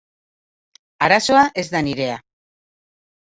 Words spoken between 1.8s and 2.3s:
nirea.